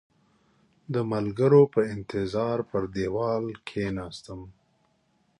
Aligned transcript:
د 0.93 0.95
ملګرو 1.11 1.61
په 1.73 1.81
انتظار 1.93 2.57
پر 2.69 2.83
دېوال 2.95 3.45
کېناستم. 3.67 4.41